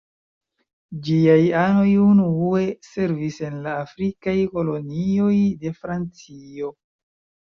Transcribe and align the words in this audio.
Ĝiaj 1.07 1.41
anoj 1.63 1.91
unue 2.03 2.63
servis 2.87 3.37
en 3.49 3.59
la 3.65 3.73
afrikaj 3.81 4.35
kolonioj 4.55 5.35
de 5.65 5.73
Francio. 5.83 6.73